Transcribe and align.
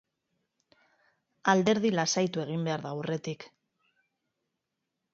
Alderdi 1.53 1.93
lasaitu 1.97 2.45
egin 2.47 2.67
behar 2.71 2.89
da 2.89 2.97
aurretik. 2.97 3.49